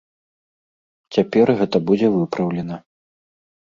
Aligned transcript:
Цяпер 1.17 1.47
гэта 1.61 1.77
будзе 1.93 2.07
выпраўлена. 2.19 2.85